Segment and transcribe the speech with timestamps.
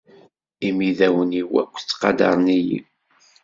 [0.67, 2.79] Imidawen-iw akk ttqadaren-iyi.